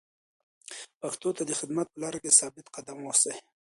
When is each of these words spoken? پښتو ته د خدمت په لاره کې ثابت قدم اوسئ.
پښتو 1.01 1.29
ته 1.37 1.41
د 1.45 1.51
خدمت 1.59 1.87
په 1.91 1.97
لاره 2.03 2.19
کې 2.23 2.37
ثابت 2.39 2.65
قدم 2.75 2.97
اوسئ. 3.05 3.35